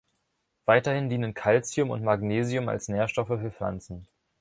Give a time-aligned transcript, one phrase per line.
[0.65, 4.07] Weiterhin dienen Calcium und Magnesium als Nährstoffe für Pflanzen.